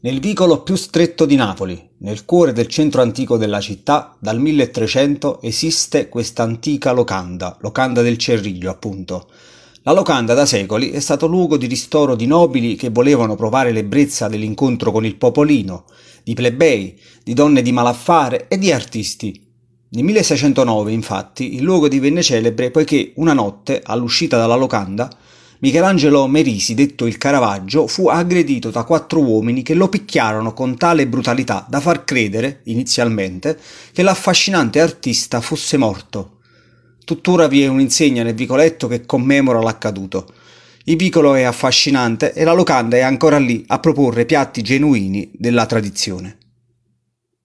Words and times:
Nel 0.00 0.20
vicolo 0.20 0.62
più 0.62 0.76
stretto 0.76 1.26
di 1.26 1.34
Napoli, 1.34 1.90
nel 1.98 2.24
cuore 2.24 2.52
del 2.52 2.68
centro 2.68 3.02
antico 3.02 3.36
della 3.36 3.58
città, 3.58 4.14
dal 4.20 4.38
1300 4.38 5.42
esiste 5.42 6.08
questa 6.08 6.44
antica 6.44 6.92
locanda, 6.92 7.56
locanda 7.62 8.00
del 8.00 8.16
Cerriglio 8.16 8.70
appunto. 8.70 9.28
La 9.82 9.90
locanda 9.90 10.34
da 10.34 10.46
secoli 10.46 10.90
è 10.90 11.00
stato 11.00 11.26
luogo 11.26 11.56
di 11.56 11.66
ristoro 11.66 12.14
di 12.14 12.26
nobili 12.26 12.76
che 12.76 12.90
volevano 12.90 13.34
provare 13.34 13.72
l'ebbrezza 13.72 14.28
dell'incontro 14.28 14.92
con 14.92 15.04
il 15.04 15.16
popolino, 15.16 15.86
di 16.22 16.34
plebei, 16.34 16.96
di 17.24 17.34
donne 17.34 17.60
di 17.60 17.72
malaffare 17.72 18.46
e 18.46 18.56
di 18.56 18.70
artisti. 18.70 19.44
Nel 19.88 20.04
1609, 20.04 20.92
infatti, 20.92 21.56
il 21.56 21.64
luogo 21.64 21.88
divenne 21.88 22.22
celebre 22.22 22.70
poiché 22.70 23.14
una 23.16 23.32
notte, 23.32 23.82
all'uscita 23.84 24.36
dalla 24.36 24.54
locanda, 24.54 25.10
Michelangelo 25.60 26.28
Merisi, 26.28 26.74
detto 26.74 27.04
il 27.04 27.18
Caravaggio, 27.18 27.88
fu 27.88 28.06
aggredito 28.06 28.70
da 28.70 28.84
quattro 28.84 29.20
uomini 29.20 29.64
che 29.64 29.74
lo 29.74 29.88
picchiarono 29.88 30.52
con 30.52 30.76
tale 30.76 31.08
brutalità 31.08 31.66
da 31.68 31.80
far 31.80 32.04
credere, 32.04 32.60
inizialmente, 32.64 33.58
che 33.92 34.02
l'affascinante 34.02 34.80
artista 34.80 35.40
fosse 35.40 35.76
morto. 35.76 36.36
Tuttora 37.04 37.48
vi 37.48 37.64
è 37.64 37.66
un'insegna 37.66 38.22
nel 38.22 38.34
vicoletto 38.34 38.86
che 38.86 39.04
commemora 39.04 39.60
l'accaduto. 39.60 40.32
Il 40.84 40.96
vicolo 40.96 41.34
è 41.34 41.42
affascinante 41.42 42.32
e 42.34 42.44
la 42.44 42.52
locanda 42.52 42.96
è 42.96 43.00
ancora 43.00 43.38
lì 43.38 43.64
a 43.66 43.80
proporre 43.80 44.26
piatti 44.26 44.62
genuini 44.62 45.28
della 45.32 45.66
tradizione. 45.66 46.37